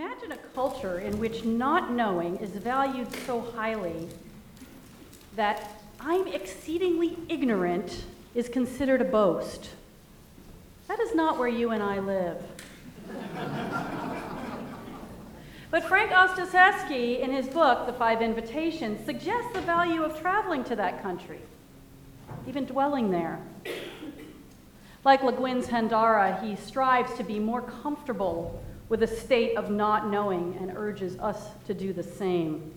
[0.00, 4.08] Imagine a culture in which not knowing is valued so highly
[5.36, 9.68] that I'm exceedingly ignorant is considered a boast.
[10.88, 12.42] That is not where you and I live.
[15.70, 20.76] but Frank Ostaseski, in his book, The Five Invitations, suggests the value of traveling to
[20.76, 21.40] that country,
[22.48, 23.38] even dwelling there.
[25.04, 30.10] Like Le Guin's Handdara, he strives to be more comfortable with a state of not
[30.10, 32.74] knowing and urges us to do the same.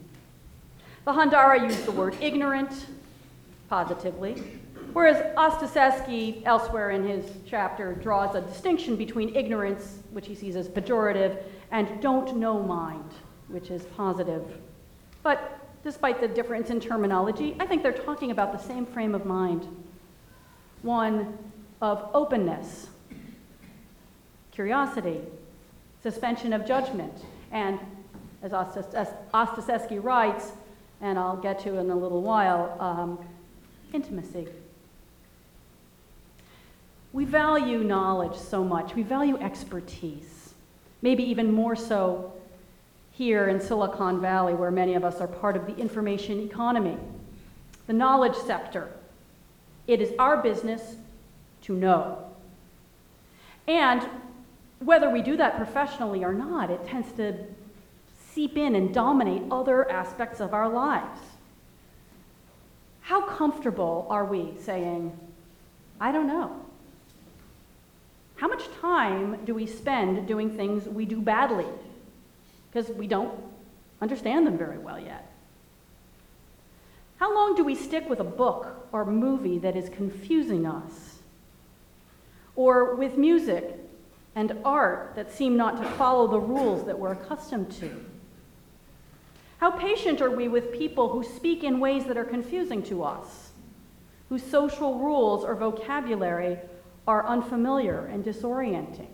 [1.05, 2.85] The Handdara used the word ignorant
[3.67, 4.35] positively,
[4.93, 10.69] whereas Ostaseski, elsewhere in his chapter, draws a distinction between ignorance, which he sees as
[10.69, 13.11] pejorative, and don't know mind,
[13.47, 14.43] which is positive.
[15.23, 19.25] But despite the difference in terminology, I think they're talking about the same frame of
[19.25, 19.67] mind
[20.83, 21.37] one
[21.81, 22.89] of openness,
[24.51, 25.21] curiosity,
[26.03, 27.13] suspension of judgment,
[27.51, 27.79] and
[28.43, 30.51] as Ostaseski writes,
[31.01, 33.19] and I'll get to in a little while, um,
[33.93, 34.47] intimacy.
[37.13, 38.95] We value knowledge so much.
[38.95, 40.53] We value expertise,
[41.01, 42.33] maybe even more so
[43.11, 46.97] here in Silicon Valley, where many of us are part of the information economy,
[47.87, 48.89] the knowledge sector.
[49.87, 50.95] It is our business
[51.63, 52.25] to know.
[53.67, 54.05] And
[54.85, 57.33] whether we do that professionally or not, it tends to
[58.33, 61.19] seep in and dominate other aspects of our lives.
[63.01, 65.17] How comfortable are we saying,
[65.99, 66.55] I don't know?
[68.35, 71.67] How much time do we spend doing things we do badly
[72.71, 73.33] because we don't
[74.01, 75.31] understand them very well yet?
[77.17, 81.19] How long do we stick with a book or movie that is confusing us?
[82.55, 83.79] Or with music
[84.35, 88.05] and art that seem not to follow the rules that we're accustomed to?
[89.57, 93.51] How patient are we with people who speak in ways that are confusing to us,
[94.29, 96.57] whose social rules or vocabulary
[97.07, 99.07] are unfamiliar and disorienting?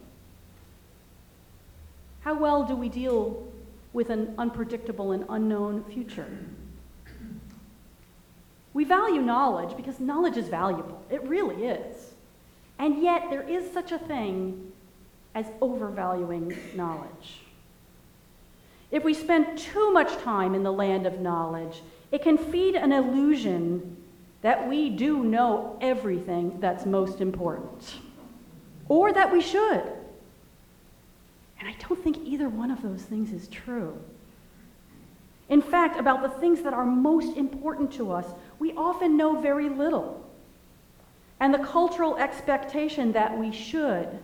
[2.22, 3.48] How well do we deal
[3.94, 6.28] with an unpredictable and unknown future?
[8.74, 11.04] We value knowledge because knowledge is valuable.
[11.10, 12.14] It really is.
[12.78, 14.72] And yet, there is such a thing
[15.36, 17.42] as overvaluing knowledge.
[18.92, 21.82] If we spend too much time in the land of knowledge,
[22.12, 23.98] it can feed an illusion
[24.42, 27.96] that we do know everything that's most important,
[28.88, 29.84] or that we should.
[31.60, 34.00] And I don't think either one of those things is true.
[35.50, 38.26] In fact, about the things that are most important to us,
[38.60, 40.26] we often know very little.
[41.40, 44.20] And the cultural expectation that we should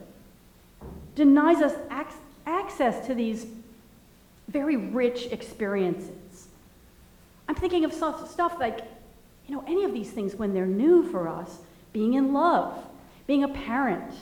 [1.15, 3.47] denies us ac- access to these
[4.47, 6.47] very rich experiences.
[7.47, 8.81] I'm thinking of stuff like,
[9.47, 11.59] you know, any of these things when they're new for us
[11.93, 12.77] being in love,
[13.27, 14.13] being a parent,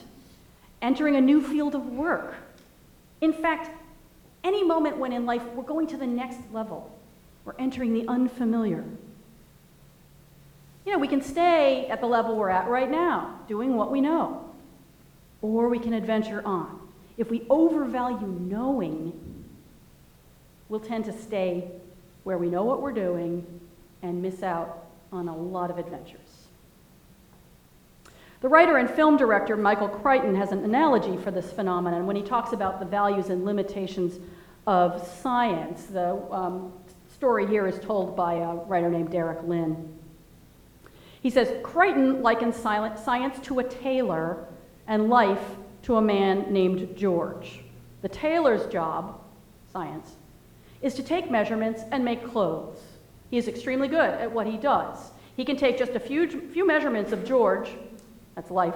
[0.82, 2.36] entering a new field of work.
[3.22, 3.70] In fact,
[4.44, 6.96] any moment when in life we're going to the next level,
[7.46, 8.84] we're entering the unfamiliar.
[10.86, 14.02] You know, we can stay at the level we're at right now, doing what we
[14.02, 14.50] know,
[15.42, 16.83] or we can adventure on.
[17.18, 19.14] If we overvalue knowing,
[20.70, 21.70] we'll tend to stay
[22.24, 23.46] where we know what we're doing
[24.02, 26.48] and miss out on a lot of adventures.
[28.42, 32.22] The writer and film director Michael Crichton has an analogy for this phenomenon when he
[32.22, 34.20] talks about the values and limitations
[34.68, 35.86] of science.
[35.86, 36.74] The um,
[37.14, 39.98] story here is told by a writer named Derek Lin.
[41.22, 44.46] He says Crichton likens science to a tailor
[44.88, 47.60] and life to a man named George.
[48.02, 49.20] The tailor's job,
[49.72, 50.14] science,
[50.82, 52.78] is to take measurements and make clothes.
[53.30, 55.12] He is extremely good at what he does.
[55.38, 57.70] He can take just a few, few measurements of George,
[58.36, 58.76] that's life,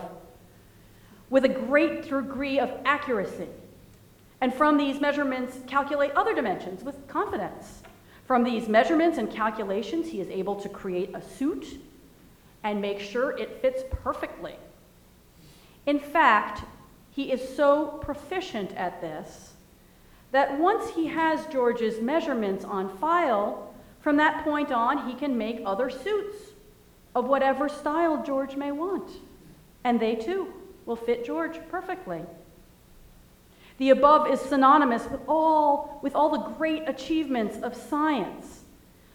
[1.29, 3.50] with a great degree of accuracy.
[4.42, 7.81] And from these measurements, calculate other dimensions with confidence.
[8.25, 11.80] From these measurements and calculations, he is able to create a suit
[12.63, 14.56] and make sure it fits perfectly.
[15.86, 16.63] In fact,
[17.18, 19.54] he is so proficient at this
[20.31, 25.60] that once he has George's measurements on file, from that point on, he can make
[25.66, 26.38] other suits
[27.16, 29.10] of whatever style George may want.
[29.84, 30.54] And they too
[30.86, 32.22] will fit George perfectly.
[33.80, 38.62] The above is synonymous with all, with all the great achievements of science,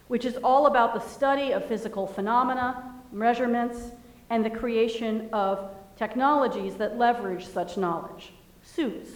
[0.08, 3.92] which is all about the study of physical phenomena, measurements,
[4.28, 9.10] and the creation of technologies that leverage such knowledge, suits.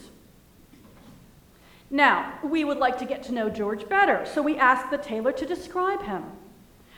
[1.90, 5.32] Now, we would like to get to know George better, so we ask the tailor
[5.32, 6.24] to describe him.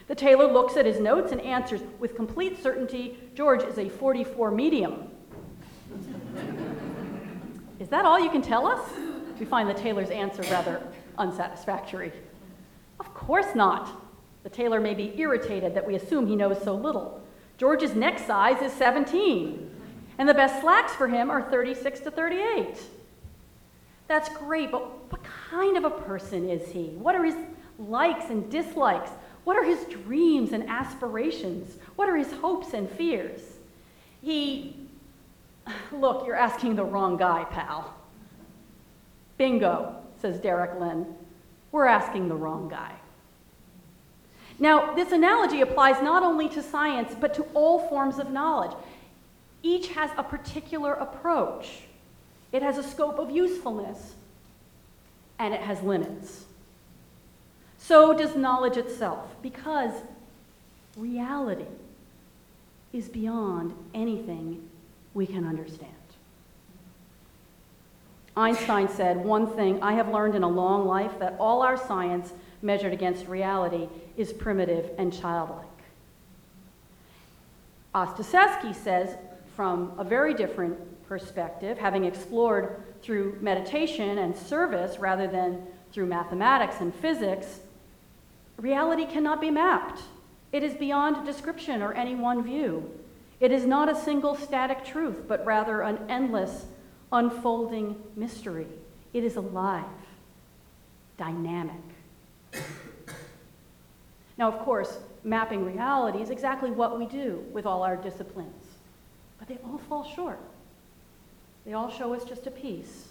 [0.06, 4.50] The tailor looks at his notes and answers with complete certainty George is a 44
[4.50, 5.08] medium.
[7.78, 8.80] is that all you can tell us?
[9.38, 10.82] We find the tailor's answer rather
[11.18, 12.12] unsatisfactory.
[12.98, 14.02] Of course not.
[14.42, 17.22] The tailor may be irritated that we assume he knows so little.
[17.58, 19.67] George's neck size is 17,
[20.18, 22.76] and the best slacks for him are 36 to 38.
[24.08, 26.86] That's great, but what kind of a person is he?
[26.98, 27.36] What are his
[27.78, 29.10] likes and dislikes?
[29.44, 31.76] What are his dreams and aspirations?
[31.96, 33.40] What are his hopes and fears?
[34.22, 34.76] He,
[35.92, 37.94] look, you're asking the wrong guy, pal.
[39.36, 41.06] Bingo, says Derek Lin.
[41.70, 42.92] We're asking the wrong guy.
[44.58, 48.76] Now, this analogy applies not only to science, but to all forms of knowledge.
[49.68, 51.80] Each has a particular approach,
[52.52, 54.14] it has a scope of usefulness,
[55.38, 56.46] and it has limits.
[57.76, 59.92] So does knowledge itself, because
[60.96, 61.66] reality
[62.94, 64.66] is beyond anything
[65.12, 65.92] we can understand.
[68.38, 72.32] Einstein said, One thing I have learned in a long life that all our science
[72.62, 73.86] measured against reality
[74.16, 75.66] is primitive and childlike.
[77.94, 79.14] Ostaseski says,
[79.58, 80.78] from a very different
[81.08, 85.60] perspective, having explored through meditation and service rather than
[85.90, 87.58] through mathematics and physics,
[88.56, 90.00] reality cannot be mapped.
[90.52, 92.88] It is beyond description or any one view.
[93.40, 96.66] It is not a single static truth, but rather an endless,
[97.10, 98.68] unfolding mystery.
[99.12, 99.84] It is alive,
[101.16, 101.82] dynamic.
[104.38, 108.67] Now, of course, mapping reality is exactly what we do with all our disciplines,
[109.48, 110.38] they all fall short.
[111.64, 113.08] They all show us just a piece,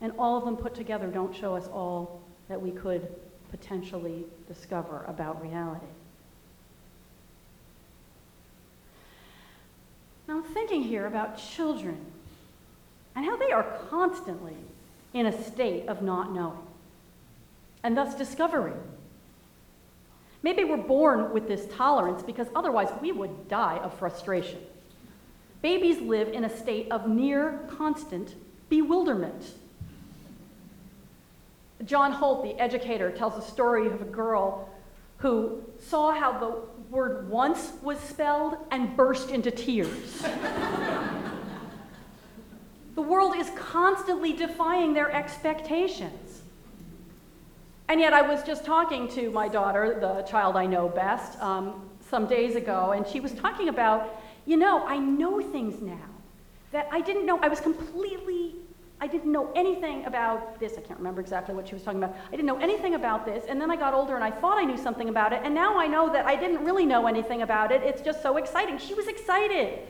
[0.00, 3.08] and all of them put together don't show us all that we could
[3.50, 5.86] potentially discover about reality.
[10.28, 11.98] Now, I'm thinking here about children
[13.16, 14.56] and how they are constantly
[15.12, 16.62] in a state of not knowing
[17.82, 18.72] and thus discovery.
[20.42, 24.60] Maybe we're born with this tolerance because otherwise we would die of frustration.
[25.62, 28.34] Babies live in a state of near constant
[28.68, 29.54] bewilderment.
[31.84, 34.68] John Holt, the educator, tells a story of a girl
[35.18, 40.22] who saw how the word once was spelled and burst into tears.
[42.94, 46.42] the world is constantly defying their expectations.
[47.88, 51.90] And yet, I was just talking to my daughter, the child I know best, um,
[52.08, 55.98] some days ago, and she was talking about, you know, I know things now
[56.72, 57.38] that I didn't know.
[57.40, 58.54] I was completely,
[59.00, 60.74] I didn't know anything about this.
[60.76, 62.16] I can't remember exactly what she was talking about.
[62.28, 64.64] I didn't know anything about this, and then I got older and I thought I
[64.64, 67.72] knew something about it, and now I know that I didn't really know anything about
[67.72, 67.82] it.
[67.82, 68.78] It's just so exciting.
[68.78, 69.80] She was excited.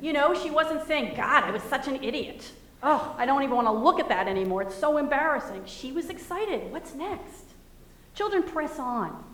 [0.00, 2.50] You know, she wasn't saying, God, I was such an idiot.
[2.82, 4.62] Oh, I don't even want to look at that anymore.
[4.62, 5.62] It's so embarrassing.
[5.64, 6.70] She was excited.
[6.70, 7.44] What's next?
[8.14, 9.24] Children press on.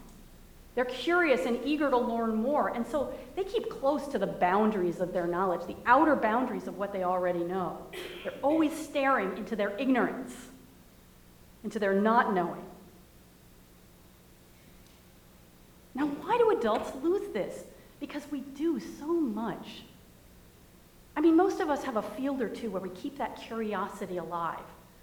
[0.75, 5.01] They're curious and eager to learn more, and so they keep close to the boundaries
[5.01, 7.79] of their knowledge, the outer boundaries of what they already know.
[8.23, 10.35] They're always staring into their ignorance,
[11.65, 12.65] into their not knowing.
[15.95, 17.65] Now, why do adults lose this?
[17.99, 19.83] Because we do so much
[21.21, 24.17] I mean, most of us have a field or two where we keep that curiosity
[24.17, 24.59] alive.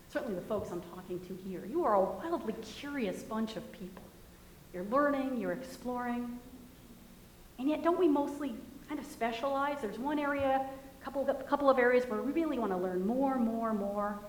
[0.09, 1.63] Certainly the folks I'm talking to here.
[1.65, 4.03] You are a wildly curious bunch of people.
[4.77, 6.37] You're learning, you're exploring.
[7.57, 8.53] And yet, don't we mostly
[8.87, 9.77] kind of specialize?
[9.81, 10.67] There's one area,
[11.01, 14.19] a couple of, couple of areas where we really want to learn more, more, more.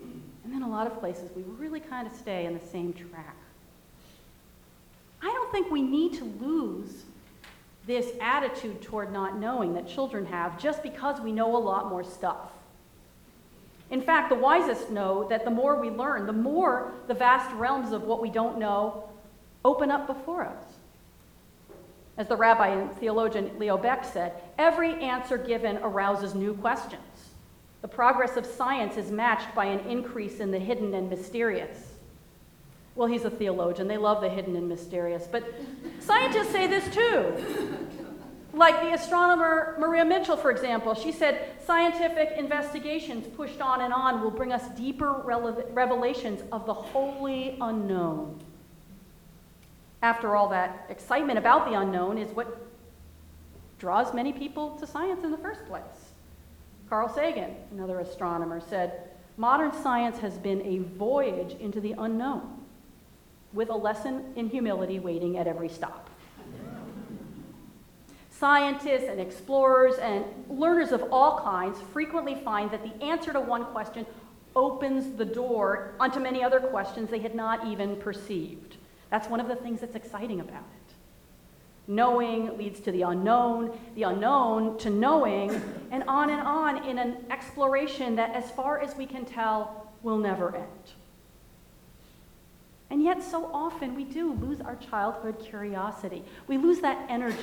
[0.00, 3.38] And then a lot of places we really kind of stay in the same track.
[5.22, 7.04] I don't think we need to lose
[7.86, 12.04] this attitude toward not knowing that children have just because we know a lot more
[12.04, 12.50] stuff.
[13.90, 17.92] In fact, the wisest know that the more we learn, the more the vast realms
[17.92, 19.08] of what we don't know
[19.64, 20.64] open up before us.
[22.18, 27.02] As the rabbi and theologian Leo Baeck said, every answer given arouses new questions.
[27.82, 31.92] The progress of science is matched by an increase in the hidden and mysterious.
[32.94, 33.86] Well, he's a theologian.
[33.86, 35.28] They love the hidden and mysterious.
[35.30, 35.44] But
[36.00, 37.86] scientists say this too.
[38.56, 44.22] Like the astronomer Maria Mitchell, for example, she said scientific investigations pushed on and on
[44.22, 45.12] will bring us deeper
[45.74, 48.40] revelations of the wholly unknown.
[50.00, 52.66] After all, that excitement about the unknown is what
[53.78, 56.14] draws many people to science in the first place.
[56.88, 62.58] Carl Sagan, another astronomer, said, modern science has been a voyage into the unknown,
[63.52, 66.08] with a lesson in humility waiting at every stop.
[68.38, 73.64] Scientists and explorers and learners of all kinds frequently find that the answer to one
[73.66, 74.04] question
[74.54, 78.76] opens the door onto many other questions they had not even perceived.
[79.10, 80.94] That's one of the things that's exciting about it.
[81.88, 85.50] Knowing leads to the unknown, the unknown to knowing,
[85.90, 90.18] and on and on in an exploration that, as far as we can tell, will
[90.18, 90.66] never end.
[92.90, 96.24] And yet, so often we do lose our childhood curiosity.
[96.48, 97.38] We lose that energy.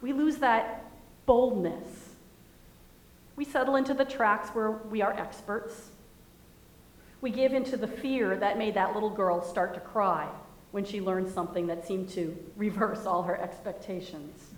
[0.00, 0.84] We lose that
[1.26, 2.10] boldness.
[3.36, 5.90] We settle into the tracks where we are experts.
[7.20, 10.28] We give into the fear that made that little girl start to cry
[10.70, 14.50] when she learned something that seemed to reverse all her expectations.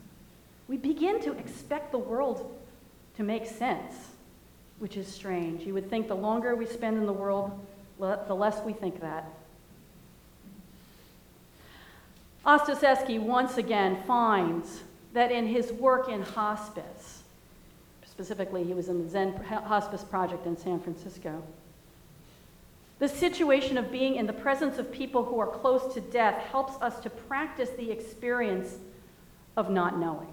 [0.69, 2.55] We begin to expect the world
[3.17, 3.95] to make sense,
[4.79, 5.63] which is strange.
[5.63, 7.51] You would think the longer we spend in the world,
[7.99, 9.25] the less we think that.
[12.47, 14.83] Ostaseski once again finds
[15.13, 17.23] that in his work in hospice,
[18.07, 21.43] specifically, he was in the Zen Hospice Project in San Francisco,
[22.99, 26.81] the situation of being in the presence of people who are close to death helps
[26.83, 28.77] us to practice the experience
[29.57, 30.33] of not knowing.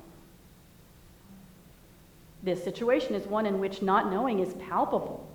[2.43, 5.26] This situation is one in which not knowing is palpable.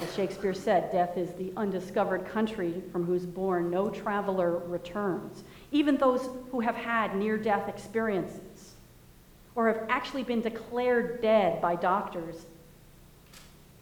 [0.00, 5.44] As Shakespeare said, death is the undiscovered country from whose bourne no traveler returns.
[5.72, 8.74] Even those who have had near death experiences
[9.54, 12.46] or have actually been declared dead by doctors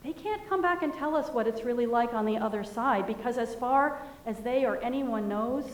[0.04, 3.06] they can't come back and tell us what it's really like on the other side
[3.06, 5.64] because, as far as they or anyone knows,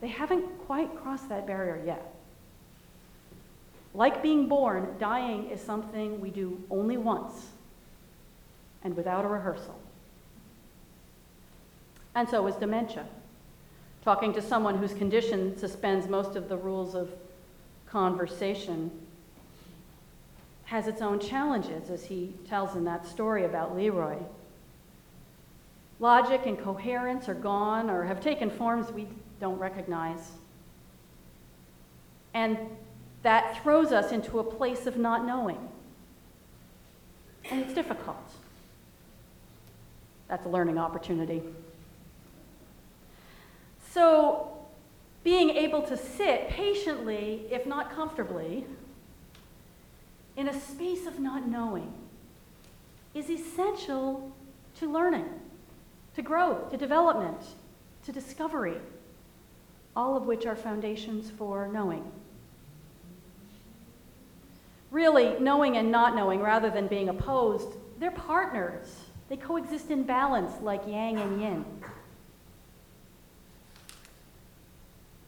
[0.00, 2.14] they haven't quite crossed that barrier yet.
[3.94, 7.48] Like being born, dying is something we do only once
[8.84, 9.78] and without a rehearsal.
[12.14, 13.06] And so is dementia.
[14.04, 17.10] Talking to someone whose condition suspends most of the rules of
[17.86, 18.90] conversation
[20.64, 24.16] has its own challenges, as he tells in that story about Leroy.
[25.98, 29.08] Logic and coherence are gone or have taken forms we
[29.40, 30.32] don't recognize.
[32.34, 32.58] And
[33.22, 35.68] that throws us into a place of not knowing.
[37.50, 38.16] And it's difficult.
[40.28, 41.42] That's a learning opportunity.
[43.90, 44.52] So,
[45.24, 48.64] being able to sit patiently, if not comfortably,
[50.36, 51.92] in a space of not knowing
[53.14, 54.32] is essential
[54.78, 55.28] to learning,
[56.14, 57.40] to growth, to development,
[58.04, 58.76] to discovery,
[59.96, 62.04] all of which are foundations for knowing.
[64.90, 67.68] Really, knowing and not knowing, rather than being opposed,
[67.98, 69.07] they're partners.
[69.28, 71.64] They coexist in balance like yang and yin.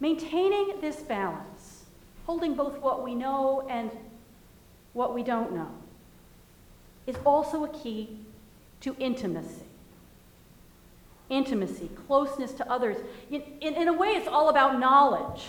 [0.01, 1.85] Maintaining this balance,
[2.25, 3.91] holding both what we know and
[4.95, 5.71] what we don't know,
[7.07, 8.19] is also a key
[8.81, 9.65] to intimacy.
[11.29, 12.97] Intimacy, closeness to others.
[13.31, 15.43] In, in, in, a way, it's all about knowledge.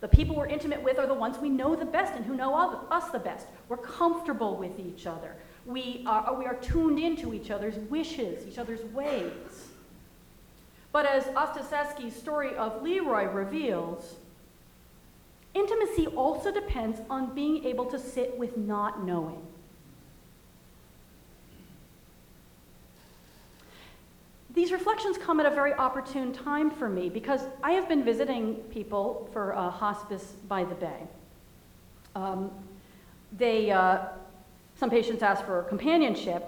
[0.00, 2.54] The people we're intimate with are the ones we know the best and who know
[2.90, 3.46] us the best.
[3.68, 5.34] We're comfortable with each other.
[5.66, 9.68] We are, we are tuned into each other's wishes, each other's ways.
[10.92, 14.16] But as Ostaseski's story of Leroy reveals,
[15.54, 19.42] Intimacy also depends on being able to sit with not knowing.
[24.52, 28.56] These reflections come at a very opportune time for me because I have been visiting
[28.70, 31.06] people for hospice by the bay.
[32.16, 32.50] Um,
[33.36, 34.06] they, uh,
[34.80, 36.42] some patients ask for companionship,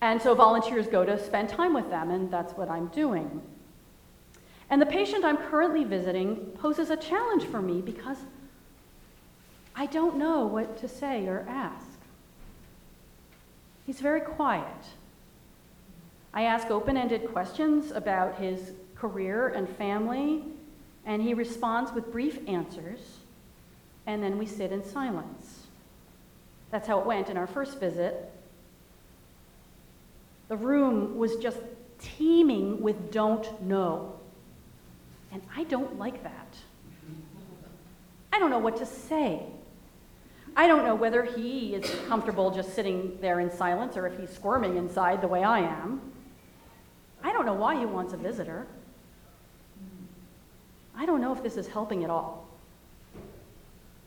[0.00, 3.42] and so volunteers go to spend time with them, and that's what I'm doing.
[4.70, 8.16] And the patient I'm currently visiting poses a challenge for me because
[9.74, 11.84] I don't know what to say or ask.
[13.84, 14.86] He's very quiet.
[16.32, 20.44] I ask open ended questions about his career and family,
[21.04, 23.18] and he responds with brief answers,
[24.06, 25.55] and then we sit in silence.
[26.76, 28.30] That's how it went in our first visit.
[30.48, 31.56] The room was just
[31.98, 34.12] teeming with don't know.
[35.32, 36.54] And I don't like that.
[38.30, 39.42] I don't know what to say.
[40.54, 44.28] I don't know whether he is comfortable just sitting there in silence or if he's
[44.28, 46.02] squirming inside the way I am.
[47.22, 48.66] I don't know why he wants a visitor.
[50.94, 52.45] I don't know if this is helping at all.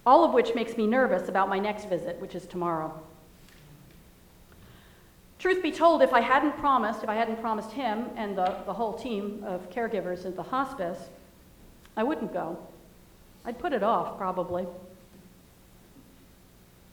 [0.05, 2.97] All of which makes me nervous about my next visit, which is tomorrow.
[5.39, 8.73] Truth be told, if I hadn't promised, if I hadn't promised him and the, the
[8.73, 10.99] whole team of caregivers at the hospice,
[11.95, 12.57] I wouldn't go.
[13.45, 14.67] I'd put it off, probably.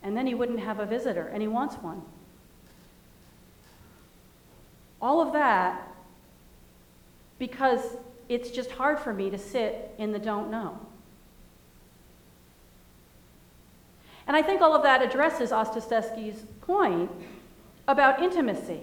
[0.02, 2.02] And then he wouldn't have a visitor, and he wants one.
[5.00, 5.92] All of that
[7.38, 7.96] because
[8.28, 10.78] it's just hard for me to sit in the don't know.
[14.26, 17.10] And I think all of that addresses Ostaseski's point
[17.86, 18.80] about intimacy.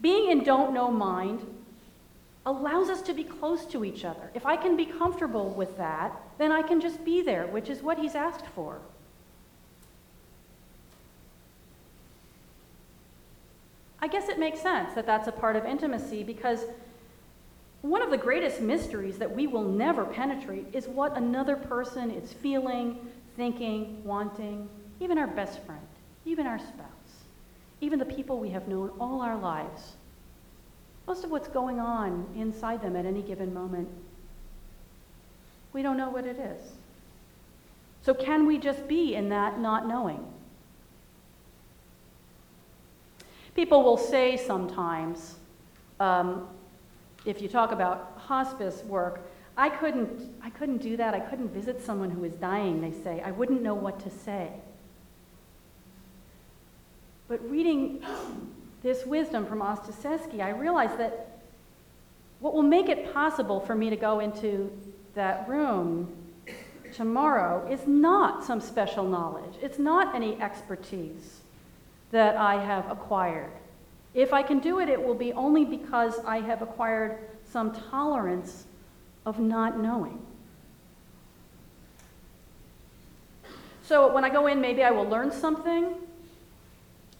[0.00, 1.40] Being in don't know mind
[2.46, 4.30] allows us to be close to each other.
[4.34, 7.82] If I can be comfortable with that, then I can just be there, which is
[7.82, 8.80] what he's asked for.
[14.02, 16.66] I guess it makes sense that that's a part of intimacy because
[17.80, 22.34] one of the greatest mysteries that we will never penetrate is what another person is
[22.34, 22.98] feeling,
[23.36, 24.68] thinking, wanting,
[25.00, 25.86] even our best friend,
[26.24, 27.24] even our spouse,
[27.80, 29.94] even the people we have known all our lives.
[31.06, 33.88] Most of what's going on inside them at any given moment,
[35.72, 36.72] we don't know what it is.
[38.02, 40.24] So, can we just be in that not knowing?
[43.54, 45.36] People will say sometimes,
[46.00, 46.48] um,
[47.24, 49.20] if you talk about hospice work,
[49.56, 51.14] I couldn't, I couldn't do that.
[51.14, 53.22] I couldn't visit someone who was dying, they say.
[53.24, 54.50] I wouldn't know what to say.
[57.28, 58.04] But reading
[58.82, 61.40] this wisdom from Ostaseski, I realized that
[62.40, 64.70] what will make it possible for me to go into
[65.14, 66.14] that room
[66.92, 69.54] tomorrow is not some special knowledge.
[69.62, 71.40] It's not any expertise
[72.10, 73.52] that I have acquired.
[74.14, 77.18] If I can do it, it will be only because I have acquired
[77.50, 78.66] some tolerance
[79.26, 80.24] of not knowing.
[83.82, 85.94] So when I go in, maybe I will learn something.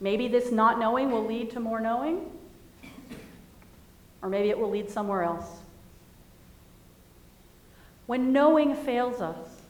[0.01, 2.31] Maybe this not knowing will lead to more knowing.
[4.23, 5.47] Or maybe it will lead somewhere else.
[8.07, 9.63] When knowing fails us,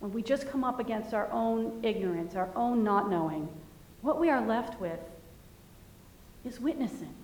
[0.00, 3.48] when we just come up against our own ignorance, our own not knowing,
[4.02, 5.00] what we are left with
[6.44, 7.14] is witnessing.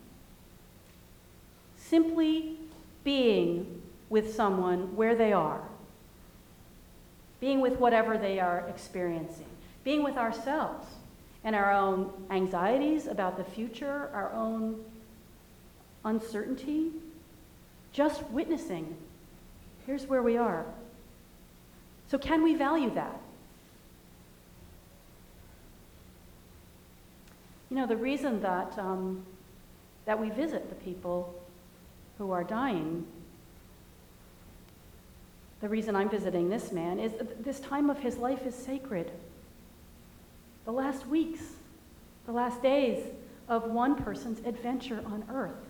[1.76, 2.59] Simply
[3.04, 5.62] being with someone where they are,
[7.40, 9.46] being with whatever they are experiencing,
[9.84, 10.86] being with ourselves
[11.44, 14.84] and our own anxieties about the future, our own
[16.04, 16.90] uncertainty,
[17.92, 18.94] just witnessing.
[19.86, 20.66] Here's where we are.
[22.08, 23.20] So, can we value that?
[27.70, 29.24] You know, the reason that, um,
[30.04, 31.39] that we visit the people
[32.20, 33.06] who are dying,
[35.62, 39.10] the reason I'm visiting this man is this time of his life is sacred.
[40.66, 41.40] The last weeks,
[42.26, 43.02] the last days
[43.48, 45.66] of one person's adventure on earth.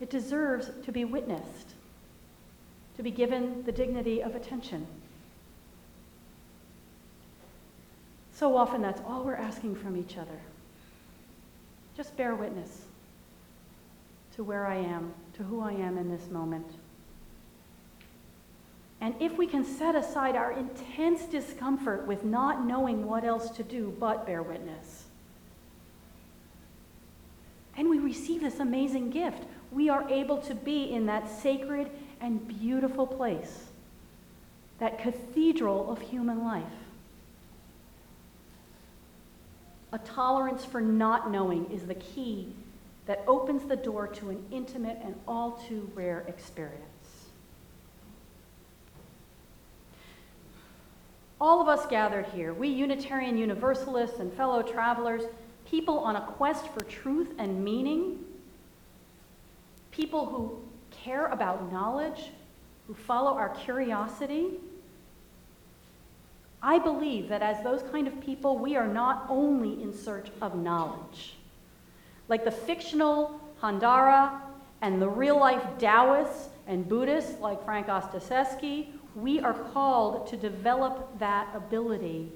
[0.00, 1.74] It deserves to be witnessed,
[2.96, 4.86] to be given the dignity of attention.
[8.32, 10.40] So often, that's all we're asking from each other.
[11.96, 12.82] Just bear witness
[14.36, 16.66] to where I am, to who I am in this moment.
[19.00, 23.64] And if we can set aside our intense discomfort with not knowing what else to
[23.64, 25.04] do but bear witness,
[27.76, 29.42] then we receive this amazing gift.
[29.72, 33.64] We are able to be in that sacred and beautiful place,
[34.78, 36.62] that cathedral of human life.
[39.92, 42.54] A tolerance for not knowing is the key
[43.06, 46.82] that opens the door to an intimate and all too rare experience.
[51.40, 55.22] All of us gathered here, we Unitarian Universalists and fellow travelers,
[55.68, 58.18] people on a quest for truth and meaning,
[59.90, 60.60] people who
[60.92, 62.30] care about knowledge,
[62.86, 64.52] who follow our curiosity,
[66.62, 70.54] I believe that as those kind of people, we are not only in search of
[70.54, 71.34] knowledge.
[72.28, 74.40] Like the fictional Handdara
[74.80, 81.18] and the real life Taoists and Buddhists like Frank Ostaseski, we are called to develop
[81.18, 82.30] that ability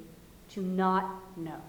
[0.51, 1.61] to not know.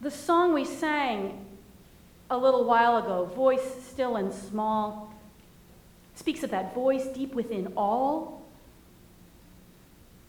[0.00, 1.44] The song we sang
[2.30, 5.12] a little while ago, Voice Still and Small,
[6.14, 8.37] speaks of that voice deep within all,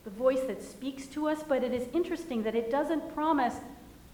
[0.10, 3.56] the voice that speaks to us, but it is interesting that it doesn't promise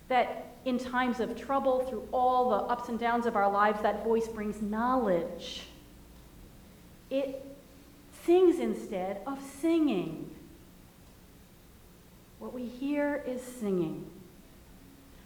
[0.07, 4.03] that in times of trouble, through all the ups and downs of our lives, that
[4.03, 5.63] voice brings knowledge.
[7.09, 7.45] It
[8.25, 10.31] sings instead of singing.
[12.39, 14.05] what we hear is singing.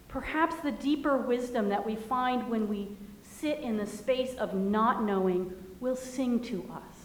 [0.08, 5.04] Perhaps the deeper wisdom that we find when we sit in the space of not
[5.04, 5.52] knowing
[5.82, 6.99] will sing to us.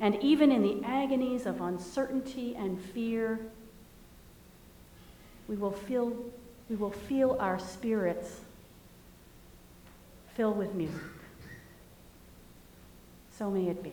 [0.00, 3.40] And even in the agonies of uncertainty and fear,
[5.48, 6.12] we will feel,
[6.68, 8.40] we will feel our spirits
[10.34, 11.00] fill with music.
[13.32, 13.92] So may it be.